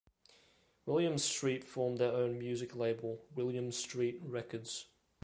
[0.87, 4.87] Williams Street formed their own music label, Williams Street Records.